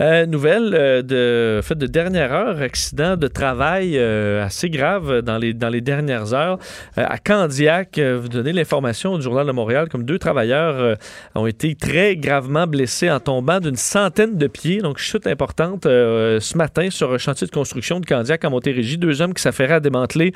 [0.00, 5.38] Euh, nouvelle euh, de fait de dernière heure, accident de travail euh, assez grave dans
[5.38, 6.58] les dans les dernières heures
[6.96, 7.98] à Candiac.
[7.98, 10.96] vous donnez l'information du journal de Montréal comme deux travailleurs
[11.34, 14.78] ont été très gravement blessés en tombant d'une centaine de pieds.
[14.78, 18.98] Donc chute importante ce matin sur un chantier de construction de Candiac à Montérégie.
[18.98, 20.32] Deux hommes qui s'affairaient à démanteler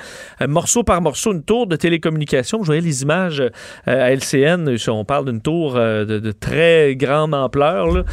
[0.47, 2.59] morceau par morceau une tour de télécommunication.
[2.59, 3.43] Vous voyez les images
[3.87, 4.77] à LCN.
[4.89, 8.05] On parle d'une tour de, très grande ampleur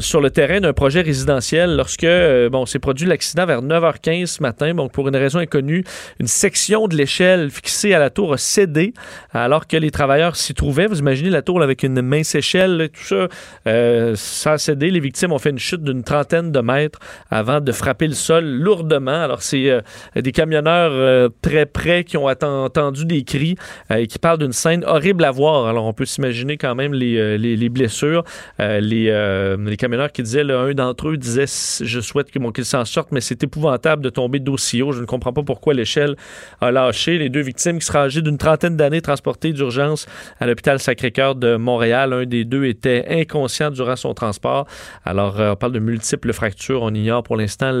[0.00, 4.42] sur le terrain d'un projet résidentiel lorsque euh, bon s'est produit l'accident vers 9h15 ce
[4.42, 4.74] matin.
[4.74, 5.84] Donc pour une raison inconnue,
[6.20, 8.94] une section de l'échelle fixée à la tour a cédé
[9.32, 10.86] alors que les travailleurs s'y trouvaient.
[10.86, 13.28] Vous imaginez la tour avec une mince échelle, tout ça,
[13.66, 14.90] euh, ça a cédé.
[14.90, 16.98] Les victimes ont fait une chute d'une trentaine de mètres
[17.30, 19.22] avant de frapper le sol lourdement.
[19.22, 19.80] Alors c'est euh,
[20.14, 23.56] des camionneurs très près qui ont entendu des cris
[23.90, 25.66] et qui parlent d'une scène horrible à voir.
[25.66, 28.24] Alors on peut s'imaginer quand même les, les, blessures.
[28.58, 32.84] les, les camionneurs qui disaient un d'entre eux disait Je souhaite que mon qu'il s'en
[32.84, 34.92] sorte, mais c'est épouvantable de tomber d'aussi haut.
[34.92, 36.16] Je ne comprends pas pourquoi l'échelle
[36.60, 37.18] a lâché.
[37.18, 40.06] Les deux victimes qui seraient âgées d'une trentaine d'années transportées d'urgence
[40.40, 42.12] à l'hôpital Sacré-Cœur de Montréal.
[42.12, 44.66] Un des deux était inconscient durant son transport.
[45.04, 46.82] Alors, euh, on parle de multiples fractures.
[46.82, 47.72] On ignore pour l'instant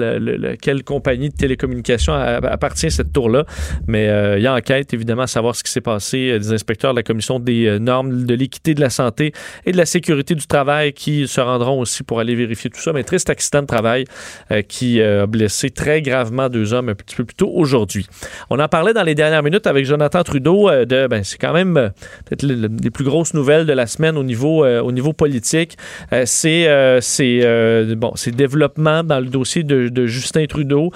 [0.60, 3.44] quelle compagnie de télécommunication appartient à cette tour-là.
[3.86, 6.30] Mais euh, il y a enquête, évidemment, à savoir ce qui s'est passé.
[6.30, 9.32] Euh, des inspecteurs de la Commission des normes de l'équité de la santé
[9.64, 12.92] et de la sécurité du travail qui se rendront aussi pour aller vérifier tout ça,
[12.92, 14.04] mais triste accident de travail
[14.50, 18.06] euh, qui euh, a blessé très gravement deux hommes un petit peu plus tôt aujourd'hui.
[18.50, 21.52] On en parlait dans les dernières minutes avec Jonathan Trudeau euh, de, ben, c'est quand
[21.52, 21.90] même
[22.24, 25.76] peut-être les, plus grosses nouvelles de la semaine au niveau, au niveau politique.
[26.24, 30.92] c'est c'est bon, c'est développement dans le dossier de, Justin Trudeau,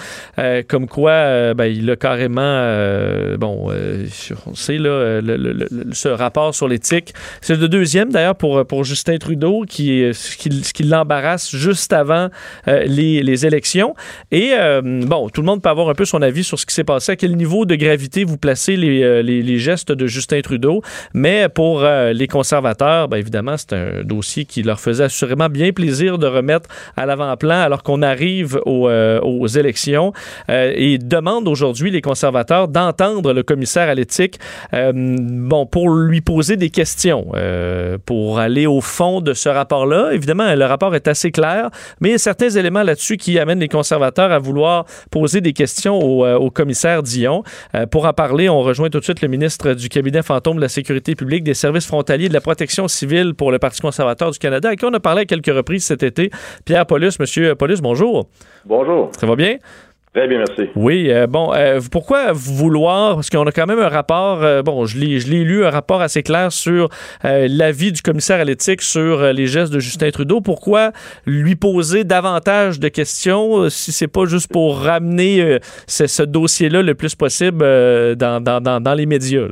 [0.69, 2.65] comme quoi ben, il a carrément,
[3.39, 3.71] bon,
[4.47, 5.21] on sait là,
[5.93, 7.13] ce rapport sur l'éthique.
[7.43, 12.29] C'est le deuxième d'ailleurs pour, pour Justin Trudeau qui, qui, qui l'embarrasse juste avant
[12.69, 13.95] euh, les, élections.
[14.31, 16.75] Et euh, bon, tout le monde peut avoir un peu son avis sur ce qui
[16.75, 20.83] s'est passé, à quel niveau de gravité vous placez les, euh, gestes de Justin Trudeau?
[21.15, 26.19] Mais pour les conservateurs, bien évidemment, c'est un dossier qui leur faisait assurément bien plaisir
[26.19, 30.13] de remettre à l'avant-plan alors qu'on arrive aux, aux élections
[30.49, 34.39] et demandent aujourd'hui les conservateurs d'entendre le commissaire à l'éthique
[34.73, 37.33] bon, pour lui poser des questions,
[38.07, 40.11] pour aller au fond de ce rapport-là.
[40.13, 41.40] Évidemment, le rapport est assez clair
[42.01, 45.53] mais il y a certains éléments là-dessus qui amènent les conservateurs à vouloir poser des
[45.53, 47.43] questions au, euh, commissaire Dion.
[47.75, 50.61] Euh, pour en parler, on rejoint tout de suite le ministre du cabinet fantôme de
[50.61, 54.39] la sécurité publique, des services frontaliers de la protection civile pour le Parti conservateur du
[54.39, 56.31] Canada, à qui on a parlé à quelques reprises cet été.
[56.65, 58.29] Pierre Paulus, Monsieur Paulus, bonjour.
[58.65, 59.11] Bonjour.
[59.19, 59.57] Ça va bien?
[60.13, 60.63] Très bien, merci.
[60.75, 64.85] Oui, euh, bon, euh, pourquoi vouloir, parce qu'on a quand même un rapport, euh, bon,
[64.85, 66.89] je l'ai, je l'ai lu, un rapport assez clair sur
[67.23, 70.41] l'avis du commissaire à l'éthique sur les gestes de Justin Trudeau.
[70.41, 70.91] Pourquoi
[71.27, 77.15] lui poser davantage de questions si c'est pas juste pour ramener ce, dossier-là le plus
[77.15, 77.61] possible
[78.17, 79.47] dans, dans, dans, les médias?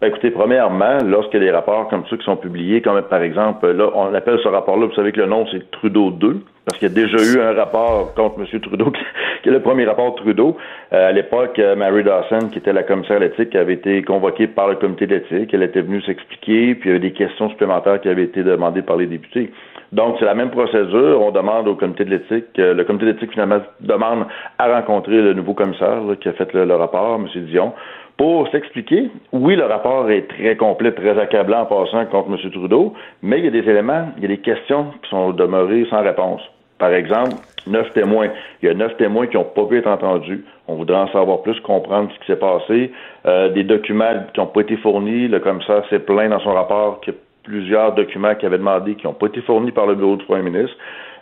[0.00, 3.90] Ben, écoutez, premièrement, lorsque des rapports comme ceux qui sont publiés, comme par exemple, là,
[3.94, 6.90] on appelle ce rapport-là, vous savez que le nom, c'est Trudeau 2, parce qu'il y
[6.90, 8.60] a déjà eu un rapport contre M.
[8.60, 8.92] Trudeau,
[9.42, 10.56] qui est le premier rapport Trudeau.
[10.94, 14.68] Euh, à l'époque, euh, Mary Dawson, qui était la commissaire d'éthique, avait été convoquée par
[14.68, 15.52] le comité d'éthique.
[15.52, 18.80] Elle était venue s'expliquer, puis il y avait des questions supplémentaires qui avaient été demandées
[18.80, 19.52] par les députés.
[19.92, 21.20] Donc, c'est la même procédure.
[21.20, 22.58] On demande au comité de l'éthique.
[22.58, 24.24] Euh, le comité d'éthique, finalement, demande
[24.58, 27.28] à rencontrer le nouveau commissaire qui a fait le, le rapport, M.
[27.44, 27.74] Dion,
[28.20, 32.50] pour s'expliquer, oui, le rapport est très complet, très accablant en passant contre M.
[32.50, 32.92] Trudeau,
[33.22, 36.02] mais il y a des éléments, il y a des questions qui sont demeurées sans
[36.02, 36.42] réponse.
[36.76, 37.36] Par exemple,
[37.66, 38.28] neuf témoins.
[38.60, 40.44] Il y a neuf témoins qui n'ont pas pu être entendus.
[40.68, 42.92] On voudrait en savoir plus, comprendre ce qui s'est passé.
[43.24, 45.26] Euh, des documents qui n'ont pas été fournis.
[45.26, 48.96] Le commissaire s'est plaint dans son rapport qu'il y a plusieurs documents qui avaient demandé
[48.96, 50.76] qui n'ont pas été fournis par le bureau du premier ministre.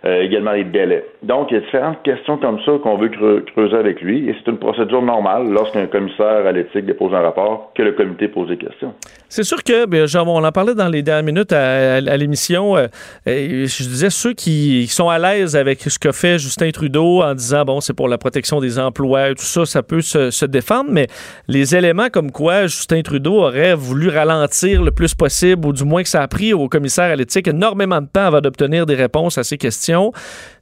[0.04, 1.04] Euh, également les délais.
[1.24, 3.10] Donc, il y a différentes questions comme ça qu'on veut
[3.52, 7.72] creuser avec lui, et c'est une procédure normale lorsqu'un commissaire à l'éthique dépose un rapport
[7.74, 8.94] que le comité pose des questions.
[9.28, 12.86] C'est sûr que, bien, genre, on en parlait dans les dernières minutes à, l'émission, euh,
[13.26, 17.64] je disais ceux qui, sont à l'aise avec ce que fait Justin Trudeau en disant,
[17.64, 21.08] bon, c'est pour la protection des emplois, tout ça, ça peut se, se défendre, mais
[21.48, 26.04] les éléments comme quoi Justin Trudeau aurait voulu ralentir le plus possible, ou du moins
[26.04, 29.38] que ça a pris au commissaire à l'éthique énormément de temps avant d'obtenir des réponses
[29.38, 29.87] à ces questions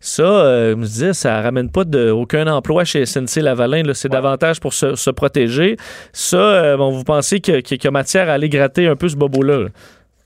[0.01, 3.83] ça, euh, je me disais, ça ramène pas de, aucun emploi chez SNC Lavalin.
[3.95, 5.77] C'est davantage pour se, protéger.
[6.13, 9.17] Ça, euh, bon, vous pensez qu'il y, a matière à aller gratter un peu ce
[9.17, 9.69] bobo-là?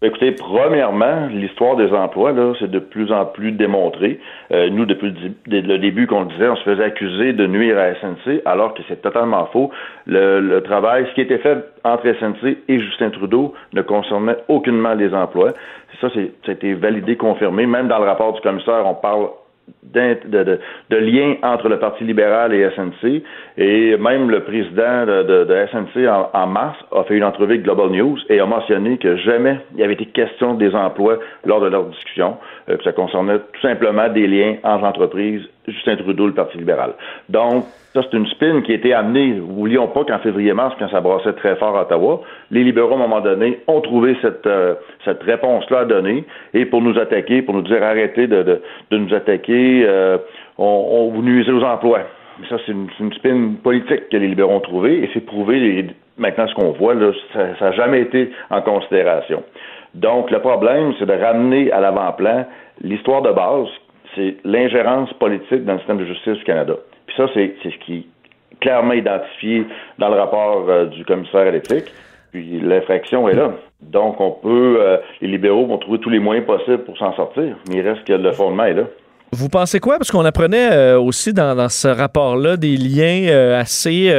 [0.02, 4.18] Écoutez, premièrement, l'histoire des emplois, là, c'est de plus en plus démontré.
[4.50, 5.14] Euh, nous, depuis
[5.46, 8.80] le début qu'on le disait, on se faisait accuser de nuire à SNC, alors que
[8.88, 9.70] c'est totalement faux.
[10.06, 15.12] Le, travail, ce qui était fait entre SNC et Justin Trudeau ne concernait aucunement les
[15.12, 15.52] emplois.
[16.00, 17.66] Ça, c'est, ça a été validé, confirmé.
[17.66, 19.28] Même dans le rapport du commissaire, on parle
[19.82, 20.58] de, de,
[20.90, 23.22] de, lien entre le Parti libéral et SNC.
[23.56, 27.90] Et même le président de, de SNC en, mars a fait une entrevue avec Global
[27.90, 31.84] News et a mentionné que jamais il avait été question des emplois lors de leur
[31.84, 32.36] discussion,
[32.68, 36.94] euh, que ça concernait tout simplement des liens entre entreprises, Justin Trudeau, le Parti libéral.
[37.28, 39.34] Donc, ça, c'est une spin qui a été amenée.
[39.34, 42.98] N'oublions pas qu'en février-mars, quand ça brassait très fort à Ottawa, les libéraux, à un
[42.98, 44.74] moment donné, ont trouvé cette, euh,
[45.06, 46.24] réponse-là à donner
[46.54, 48.62] et pour nous attaquer, pour nous dire arrêtez de,
[48.92, 50.18] nous attaquer, euh,
[50.56, 52.02] on, vous nuisez aux emplois.
[52.48, 55.86] Ça, c'est une, spin politique que les libéraux ont trouvé et c'est prouvé.
[56.16, 59.42] maintenant, ce qu'on voit, là, ça n'a jamais été en considération.
[59.94, 62.46] Donc, le problème, c'est de ramener à l'avant-plan
[62.82, 63.68] l'histoire de base,
[64.14, 66.74] c'est l'ingérence politique dans le système de justice du Canada.
[67.06, 68.06] Puis ça, c'est ce qui est
[68.60, 69.66] clairement identifié
[69.98, 71.92] dans le rapport euh, du commissaire à l'éthique.
[72.32, 73.52] Puis l'infraction est là.
[73.80, 77.56] Donc, on peut, euh, les libéraux vont trouver tous les moyens possibles pour s'en sortir,
[77.68, 78.84] mais il reste que le fondement est là.
[79.32, 79.96] Vous pensez quoi?
[79.96, 84.12] Parce qu'on apprenait euh, aussi dans, ce rapport-là des liens assez,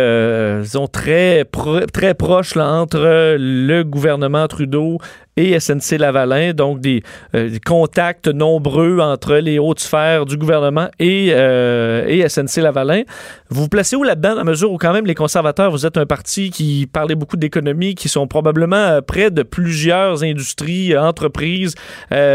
[0.62, 1.46] disons, très,
[1.94, 4.98] très proches entre le gouvernement Trudeau
[5.38, 11.30] et SNC Lavalin, donc euh, des, contacts nombreux entre les hautes sphères du gouvernement et,
[11.32, 13.04] euh, et SNC Lavalin.
[13.50, 16.06] Vous vous placez où là-dedans, à mesure où quand même les conservateurs, vous êtes un
[16.06, 21.76] parti qui parlait beaucoup d'économie, qui sont probablement euh, près de plusieurs industries, entreprises.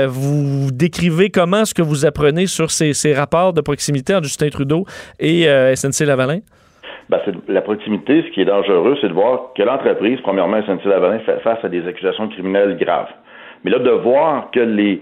[0.08, 1.64] vous décrivez comment?
[1.64, 4.84] Ce que vous apprenez sur ces, ces rapports de proximité entre Justin Trudeau
[5.18, 6.40] et SNC Lavalin?
[7.08, 8.22] Ben, c'est la proximité.
[8.22, 11.86] Ce qui est dangereux, c'est de voir que l'entreprise, premièrement, SNC-Lavalin, fait face à des
[11.86, 13.10] accusations criminelles graves.
[13.64, 15.00] Mais là, de voir que les,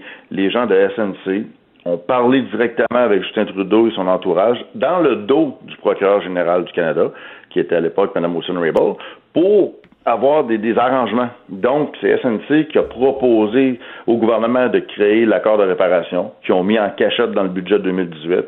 [0.49, 1.45] gens de SNC
[1.85, 6.63] ont parlé directement avec Justin Trudeau et son entourage dans le dos du procureur général
[6.63, 7.11] du Canada,
[7.49, 8.95] qui était à l'époque Mme Wilson Raybould,
[9.33, 9.73] pour
[10.05, 11.29] avoir des, des, arrangements.
[11.49, 16.63] Donc, c'est SNC qui a proposé au gouvernement de créer l'accord de réparation, qui ont
[16.63, 18.45] mis en cachette dans le budget 2018.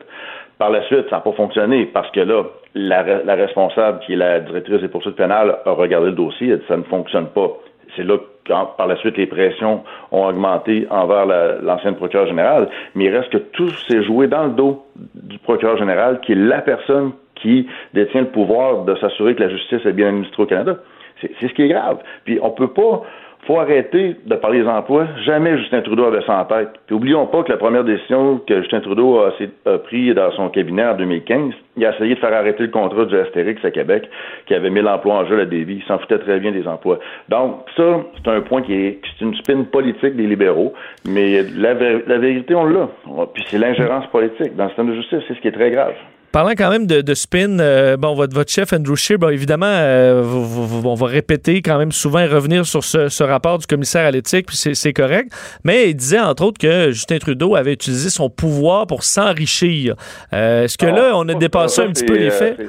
[0.58, 2.44] Par la suite, ça n'a pas fonctionné parce que là,
[2.74, 6.64] la, responsable, qui est la directrice des poursuites pénales, a regardé le dossier, et dit
[6.68, 7.50] ça ne fonctionne pas.
[7.96, 11.26] C'est là que, par la suite, les pressions ont augmenté envers
[11.62, 15.78] l'ancienne procureure générale, mais il reste que tout s'est joué dans le dos du procureur
[15.78, 19.94] général, qui est la personne qui détient le pouvoir de s'assurer que la justice est
[19.94, 20.78] bien administrée au Canada.
[21.22, 21.98] C'est ce qui est grave.
[22.26, 23.02] Puis on peut pas
[23.48, 25.08] faut arrêter de parler des emplois.
[25.26, 26.70] Jamais Justin Trudeau avait ça en tête.
[26.86, 29.32] Puis oublions pas que la première décision que Justin Trudeau a,
[29.80, 33.18] prise dans son cabinet en 2015, il a essayé de faire arrêter le contrat du
[33.18, 34.10] Astérix à Québec,
[34.48, 35.78] qui avait mis l'emploi en jeu à Davy.
[35.78, 37.00] Il s'en foutait très bien des emplois.
[37.30, 40.74] Donc, ça, c'est un point qui est, c'est une spin politique des libéraux,
[41.08, 42.90] mais la, la vérité, on l'a.
[43.34, 45.20] Puis c'est l'ingérence politique dans le système de justice.
[45.28, 45.94] C'est ce qui est très grave.
[46.32, 50.94] Parlant quand même de, spin, euh, bon, votre, votre, chef Andrew Scheer, évidemment, euh, on
[50.94, 54.58] va répéter quand même souvent et revenir sur ce, rapport du commissaire à l'éthique, puis
[54.58, 55.32] c'est correct.
[55.64, 59.96] Mais il disait entre autres que Justin Trudeau avait utilisé son pouvoir pour s'enrichir.
[60.34, 62.60] Euh, est-ce que là, on a dépassé un petit peu les faits?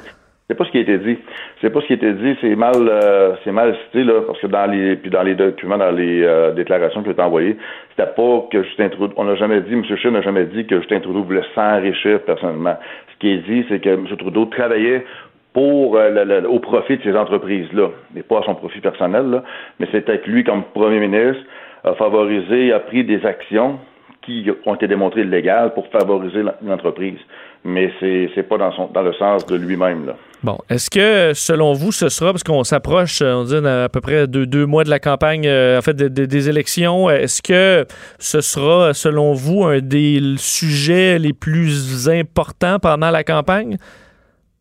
[0.49, 1.15] C'est pas ce qui a été dit.
[1.61, 2.35] C'est pas ce qui a été dit.
[2.41, 5.77] C'est mal, euh, c'est mal cité là, parce que dans les, puis dans les documents,
[5.77, 7.55] dans les euh, déclarations qui ont été envoyées,
[7.91, 9.13] c'était pas que Justin Trudeau.
[9.17, 9.83] On n'a jamais dit, M.
[9.85, 12.77] Scheer n'a jamais dit que Justin Trudeau voulait s'enrichir personnellement.
[13.13, 14.07] Ce qui est dit, c'est que M.
[14.17, 15.05] Trudeau travaillait
[15.53, 19.29] pour euh, au profit de ces entreprises-là, mais pas à son profit personnel.
[19.29, 19.43] Là,
[19.79, 21.43] mais c'était que lui, comme premier ministre,
[21.83, 23.77] a favorisé, a pris des actions
[24.23, 27.19] qui ont été démontrées légales pour favoriser l'entreprise
[27.63, 30.05] mais c'est n'est pas dans, son, dans le sens de lui-même.
[30.07, 30.15] Là.
[30.41, 34.25] Bon, est-ce que selon vous, ce sera, parce qu'on s'approche, on dit à peu près
[34.25, 37.85] deux, deux mois de la campagne, euh, en fait, des élections, est-ce que
[38.19, 43.77] ce sera, selon vous, un des sujets les plus importants pendant la campagne?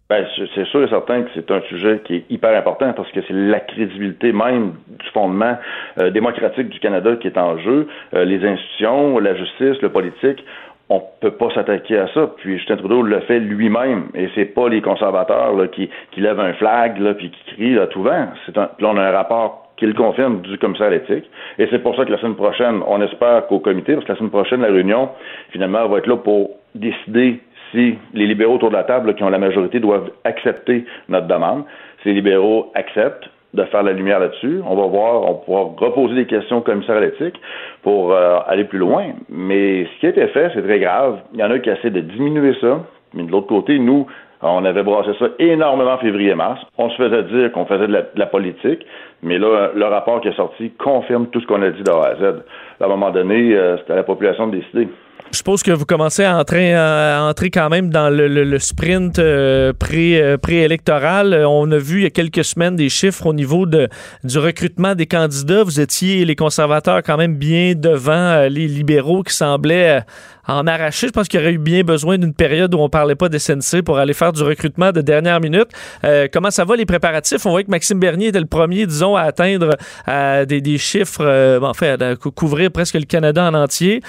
[0.08, 0.24] Ben,
[0.54, 3.34] c'est sûr et certain que c'est un sujet qui est hyper important parce que c'est
[3.34, 5.58] la crédibilité même du fondement
[5.98, 7.86] euh, démocratique du Canada qui est en jeu.
[8.14, 10.42] Euh, les institutions, la justice, le politique
[10.90, 12.30] on peut pas s'attaquer à ça.
[12.38, 16.40] Puis Justin Trudeau le fait lui-même, et c'est pas les conservateurs là, qui, qui lèvent
[16.40, 18.28] un flag là, puis qui crient à tout vent.
[18.46, 21.24] C'est un, là, on a un rapport qui le confirme du commissaire éthique.
[21.58, 24.18] Et c'est pour ça que la semaine prochaine, on espère qu'au comité, parce que la
[24.18, 25.10] semaine prochaine, la réunion,
[25.50, 27.40] finalement, va être là pour décider
[27.70, 31.64] si les libéraux autour de la table qui ont la majorité doivent accepter notre demande.
[32.04, 34.60] Les libéraux acceptent, de faire la lumière là-dessus.
[34.66, 37.40] On va voir, on pourra reposer des questions au commissaire à l'éthique
[37.82, 39.06] pour euh, aller plus loin.
[39.28, 41.18] Mais ce qui a été fait, c'est très grave.
[41.32, 42.80] Il y en a qui essaient de diminuer ça.
[43.14, 44.06] Mais de l'autre côté, nous,
[44.40, 46.60] On avait brassé ça énormément en février-mars.
[46.76, 48.86] On se faisait dire qu'on faisait de la, politique,
[49.20, 52.14] mais là, le rapport qui est sorti confirme tout ce qu'on a dit de à
[52.14, 52.42] Z.
[52.80, 54.88] À un moment donné, euh, c'était à la population de décider.
[55.30, 60.38] Je suppose que vous commencez à entrer, entrer quand même dans le, sprint euh, euh,
[60.38, 61.44] préélectoral.
[61.46, 65.06] On a vu il y a quelques semaines des chiffres au niveau du recrutement des
[65.06, 65.62] candidats.
[65.62, 70.02] Vous étiez, les conservateurs, quand même bien devant les libéraux qui semblaient
[70.48, 71.06] en arracher.
[71.06, 73.82] Je pense qu'il aurait eu bien besoin d'une période où on parlait pas des SNC
[73.84, 75.68] pour aller faire du recrutement de dernière minute.
[76.04, 77.44] Euh, comment ça va les préparatifs?
[77.46, 79.76] On voit que Maxime Bernier était le premier, disons, à atteindre
[80.08, 84.02] euh, des, chiffres, euh, à couvrir presque le Canada en entier.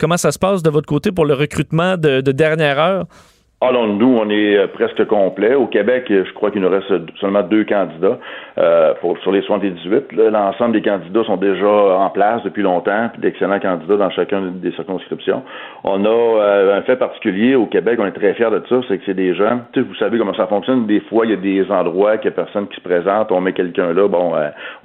[0.00, 3.06] comment ça se passe de votre côté pour le recrutement de dernière heure?
[3.60, 5.54] Alors, nous, on est euh, presque complet.
[5.54, 8.18] Au Québec, je crois qu'il nous reste seulement deux candidats
[8.58, 10.12] euh, pour, sur les 78.
[10.12, 14.72] L'ensemble des candidats sont déjà en place depuis longtemps, puis d'excellents candidats dans chacune des
[14.72, 15.42] circonscriptions.
[15.82, 18.98] On a euh, un fait particulier au Québec, on est très fiers de ça, c'est
[18.98, 21.34] que c'est des gens, tu sais, vous savez comment ça fonctionne, des fois, il y
[21.34, 24.34] a des endroits qu'il n'y a personne qui se présente, on met quelqu'un là, bon,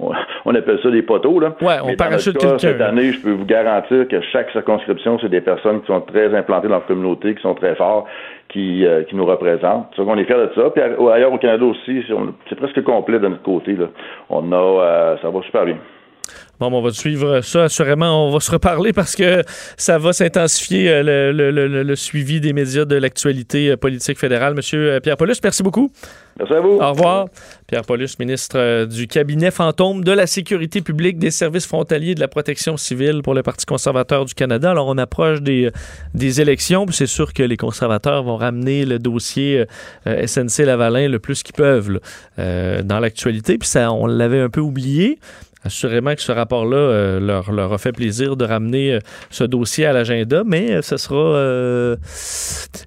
[0.44, 1.52] on, appelle ça des poteaux, là.
[1.60, 2.58] Ouais, on parachute quelqu'un.
[2.58, 6.34] Cette année, je peux vous garantir que chaque circonscription, c'est des personnes qui sont très
[6.34, 8.06] implantées dans la communauté, qui sont très forts,
[8.50, 9.98] qui, euh, qui nous représente.
[9.98, 10.70] on est fiers de ça.
[10.70, 12.04] Puis ailleurs au Canada aussi,
[12.48, 13.74] c'est presque complet de notre côté.
[13.74, 13.86] Là.
[14.28, 15.76] On a, euh, ça va super bien.
[16.60, 18.28] Bon, on va suivre ça assurément.
[18.28, 19.42] On va se reparler parce que
[19.78, 24.54] ça va s'intensifier euh, le, suivi des médias de l'actualité politique fédérale.
[24.54, 25.90] Monsieur Pierre Paulus, merci beaucoup.
[26.38, 26.78] Merci à vous.
[26.78, 27.28] Au revoir.
[27.66, 32.28] Pierre Paulus, ministre du cabinet fantôme de la sécurité publique, des services frontaliers de la
[32.28, 34.70] protection civile pour le Parti conservateur du Canada.
[34.70, 35.70] Alors, on approche des,
[36.12, 39.64] des élections, c'est sûr que les conservateurs vont ramener le dossier
[40.04, 42.00] SNC Lavalin le plus qu'ils peuvent
[42.36, 43.56] dans l'actualité.
[43.56, 45.18] Puis ça, on l'avait un peu oublié.
[45.62, 48.98] Assurément que ce rapport-là euh, leur, a fait plaisir de ramener euh,
[49.28, 51.96] ce dossier à l'agenda, mais euh, ce sera.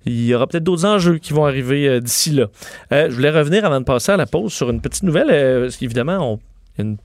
[0.05, 2.47] il y aura peut-être d'autres enjeux qui vont arriver d'ici là.
[2.91, 5.27] je voulais revenir avant de passer à la pause sur une petite nouvelle.
[5.61, 6.39] parce qu'évidemment, on,
[6.81, 6.97] une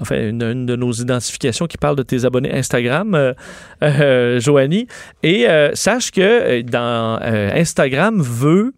[0.00, 3.34] enfin, une, de nos identifications qui parle de tes abonnés Instagram,
[3.82, 4.86] euh, Joanie.
[5.22, 8.72] Et sache que dans Instagram veut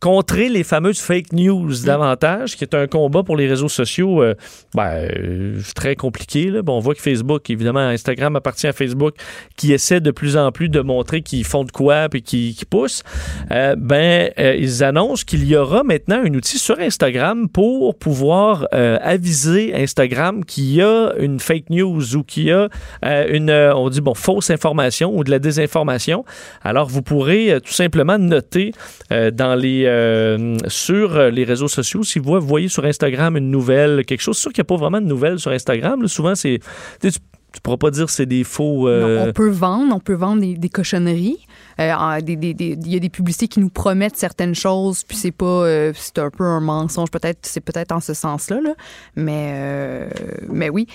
[0.00, 1.84] contrer les fameuses fake news mm.
[1.84, 4.34] davantage, qui est un combat pour les réseaux sociaux euh,
[4.74, 6.50] ben, euh, très compliqué.
[6.62, 9.14] Bon, on voit que Facebook, évidemment, Instagram appartient à Facebook,
[9.56, 12.64] qui essaie de plus en plus de montrer qu'ils font de quoi et qui, qui
[12.64, 13.02] poussent.
[13.50, 19.74] Euh, ben, ils annoncent qu'il y aura maintenant un outil sur Instagram pour pouvoir aviser
[19.74, 22.68] Instagram qu'il y a une fake news ou qu'il y a
[23.02, 26.24] une, on dit, bon, fausse information ou de la désinformation.
[26.62, 28.72] Alors, vous pourrez tout simplement noter
[29.10, 34.20] dans les euh, sur les réseaux sociaux, si vous voyez sur Instagram une nouvelle, quelque
[34.20, 36.06] chose, sûr qu'il n'y a pas vraiment de nouvelles sur Instagram.
[36.08, 36.60] souvent, c'est.
[37.00, 38.88] Tu, ne pourras pas dire que c'est des faux.
[38.88, 41.38] Euh, on peut vendre, on peut vendre des, cochonneries.
[41.80, 41.92] Euh,
[42.26, 45.64] il y a des publicités qui nous promettent certaines choses, puis c'est pas,
[45.94, 47.10] c'est un peu un mensonge.
[47.10, 48.74] Peut-être, c'est peut-être en ce sens-là, là.
[49.16, 50.08] mais,
[50.48, 50.86] mais oui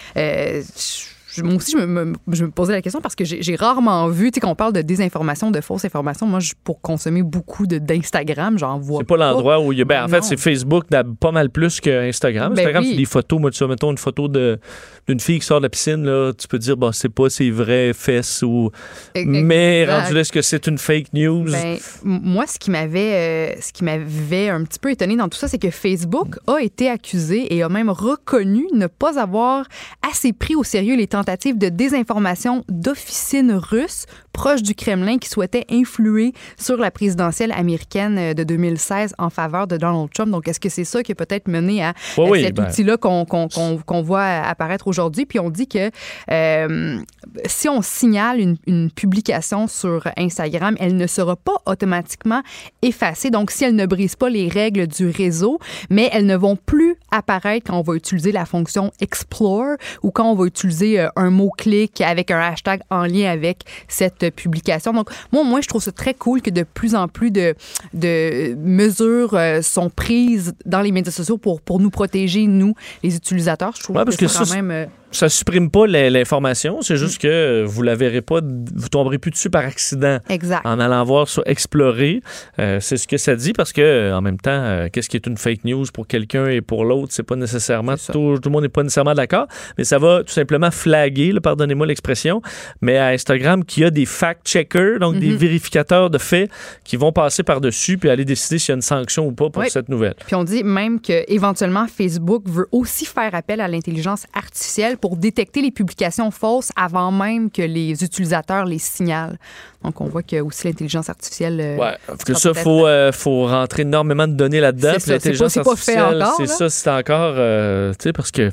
[1.41, 4.35] moi aussi, je me, je me, posais la question parce que j'ai rarement vu, tu
[4.35, 6.27] sais, qu'on parle de désinformation, de fausses informations.
[6.27, 8.99] Moi, je, pour consommer beaucoup d'Instagram, j'en vois.
[8.99, 9.85] C'est pas, l'endroit où il y a.
[9.85, 10.85] Ben, en fait, c'est Facebook
[11.19, 12.53] pas mal plus que Instagram.
[12.53, 13.39] Ben Instagram, c'est des photos.
[13.39, 16.47] Moi, tu vois, mettons une photo d'une fille qui sort de la piscine, là, tu
[16.47, 18.69] peux dire, bon, c'est pas ses vraies fesses ou.
[19.15, 21.45] Mais rendu là, est-ce que c'est une fake news?
[21.45, 25.37] Ben, moi, ce qui m'avait euh, ce qui m'avait un petit peu étonné dans tout
[25.37, 29.65] ça, c'est que Facebook a été accusé et a même reconnu ne pas avoir
[30.09, 35.29] assez pris au sérieux les temps tentative de désinformation d'officines russes proches du Kremlin qui
[35.29, 40.31] souhaitaient influer sur la présidentielle américaine euh, de 2016 en faveur de Donald Trump.
[40.31, 42.65] Donc, est-ce que c'est ça qui a peut-être mené à, cet ben.
[42.65, 45.25] outil-là qu'on voit apparaître aujourd'hui?
[45.25, 45.91] Puis on dit que
[46.31, 46.99] euh,
[47.45, 52.41] si on signale une, une, publication sur Instagram, elle ne sera pas automatiquement
[52.81, 53.29] effacée.
[53.29, 56.95] Donc, si elle ne brise pas les règles du réseau, mais elles ne vont plus
[57.11, 61.29] apparaître quand on va utiliser la fonction Explore ou quand on va utiliser euh, un
[61.29, 64.93] mot-clic avec un hashtag en lien avec cette publication.
[64.93, 67.55] Donc, moi, moi, je trouve ça très cool que de plus en plus de,
[67.93, 73.15] de mesures euh, sont prises dans les médias sociaux pour, pour nous protéger, nous, les
[73.15, 73.73] utilisateurs.
[73.77, 74.87] Je trouve que, c'est quand même...
[75.13, 79.31] Euh, ça supprime pas l'information, c'est juste que vous la verrez pas, vous tomberez plus
[79.31, 80.19] dessus par accident.
[80.29, 80.65] Exact.
[80.65, 82.21] En allant voir sur Explorer,
[82.59, 85.27] euh, c'est ce que ça dit parce que en même temps, euh, qu'est-ce qui est
[85.27, 88.63] une fake news pour quelqu'un et pour l'autre, c'est pas nécessairement tout, tout, le monde
[88.63, 92.41] n'est pas nécessairement d'accord, mais ça va tout simplement flaguer, pardonnez-moi l'expression,
[92.81, 95.35] mais à Instagram qui a des fact-checkers, donc des mhm.
[95.35, 96.49] vérificateurs de faits
[96.83, 99.63] qui vont passer par-dessus puis aller décider s'il y a une sanction ou pas pour
[99.65, 100.15] cette nouvelle.
[100.25, 105.17] Puis on dit même que éventuellement Facebook veut aussi faire appel à l'intelligence artificielle pour
[105.17, 109.37] détecter les publications fausses avant même que les utilisateurs les signalent.
[109.83, 111.59] Donc, on voit que aussi l'intelligence artificielle.
[111.59, 114.93] euh, Ouais, que sera ça, peut-être- faut, euh, faut rentrer énormément de données là-dedans.
[114.93, 117.33] C'est ça, c'est pas- fait artificielle, encore, C'est ça, c'est encore.
[117.35, 118.49] euh, tu sais, parce que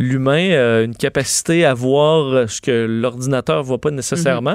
[0.00, 4.54] l'humain a une capacité à voir euh, ce que l'ordinateur voit pas nécessairement.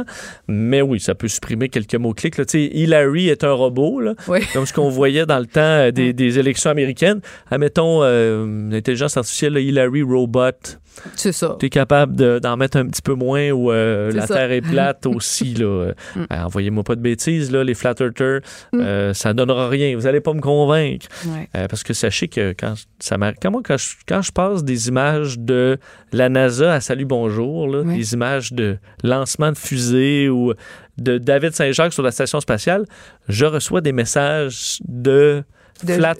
[0.50, 0.56] Mhm.
[0.56, 2.36] Mais oui, ça peut supprimer quelques mots-clics.
[2.54, 4.40] Hillary est un robot, là, Oui.
[4.54, 7.22] comme ce qu'on voyait dans le temps euh, des, des élections américaines.
[7.52, 10.52] Admettons, euh, l'intelligence artificielle, là, Hillary Robot.
[11.16, 11.58] C'est ça.
[11.60, 14.36] Tu es capable de- d'en mettre un petit peu moins ou euh, la ça.
[14.36, 15.54] Terre est plate aussi.
[15.56, 15.66] Là.
[15.66, 16.20] Euh, Mm.
[16.32, 18.40] euh, Envoyez-moi pas de bêtises, là, les flat earthers,
[18.72, 18.80] Mm.
[18.82, 19.96] euh, ça donnera rien.
[19.98, 21.08] Vous allez pas me convaincre.
[21.26, 21.50] Ouais.
[21.56, 24.88] Euh, parce que sachez que quand ça quand, moi, quand je, quand je passe des
[24.88, 25.78] images de
[26.12, 30.54] la NASA à Salut Bonjour, là, des images de lancement de fusée ou
[30.98, 32.86] de David Saint-Jacques sur la station spatiale,
[33.28, 35.44] je reçois des messages de,
[35.84, 36.14] De- flat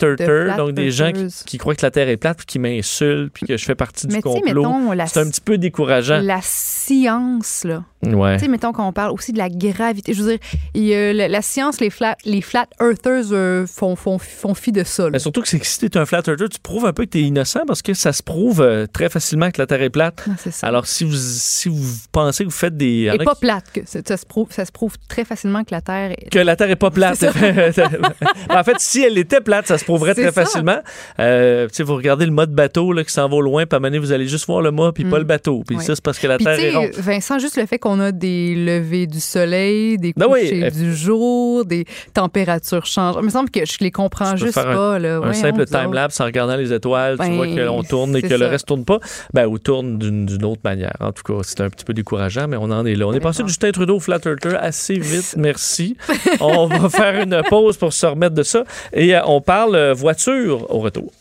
[0.58, 1.12] donc des gens
[1.46, 4.06] qui, croient que la Terre est plate, puis qui m'insultent, puis que je fais partie
[4.08, 4.64] du complot.
[5.08, 6.20] C'est un petit peu décourageant.
[6.20, 7.84] la science, là.
[8.14, 8.38] Ouais.
[8.38, 10.14] Tu sais, mettons qu'on parle aussi de la gravité.
[10.14, 10.40] Je veux dire,
[10.74, 14.54] il y a la, la science, les flat, les flat earthers euh, font, font, font
[14.54, 15.10] fi de ça.
[15.10, 17.62] Mais surtout que si t'es un flat earther, tu prouves un peu que t'es innocent
[17.68, 20.26] parce que ça se prouve euh, très facilement que la Terre est plate.
[20.52, 20.68] Ça.
[20.68, 23.10] Alors, si vous, si vous pensez que vous faites des.
[23.14, 23.66] Et pas qui- plate.
[23.74, 26.30] Que ça, ça se prouve, ça se prouve très facilement que la Terre est...
[26.30, 27.24] que la Terre est pas plate.
[28.50, 30.32] en fait, si elle était plate, ça se prouverait très ça.
[30.32, 30.80] facilement.
[31.20, 33.76] Euh, tu sais, vous regardez le mode bateau là, qui s'en va au loin, puis
[33.76, 35.20] à un moment donné, vous allez juste voir le mât, puis pas Mm.
[35.20, 35.64] le bateau.
[35.66, 35.84] Puis Ouais.
[35.84, 36.90] ça, c'est parce que la Puis Terre est ronde.
[36.98, 40.96] Vincent, juste le fait qu'on a des levées du soleil, des Ben oui, couchers du
[40.96, 43.16] jour, des températures changent.
[43.20, 45.00] Il me semble que je les comprends juste faire un- pas.
[45.00, 45.22] Là.
[45.24, 48.46] Un simple time-lapse en regardant les étoiles, tu Ben, vois qu'on tourne et que le
[48.48, 49.00] reste tourne pas.
[49.34, 50.96] Ben, ou tourne d'une autre manière.
[51.00, 53.08] En tout cas, c'est un petit peu décourageant, mais on en est là.
[53.08, 55.98] On est passé de Justin Trudeau au Flat Earther assez vite, merci.
[56.40, 58.64] on va faire une pause pour se remettre de ça.
[58.94, 61.12] Et euh, on parle euh, voiture au retour.